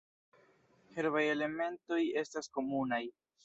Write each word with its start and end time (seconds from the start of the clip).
Herbaj 0.95 1.23
elementoj 1.35 2.03
estas 2.25 2.53
komunaj. 2.59 3.05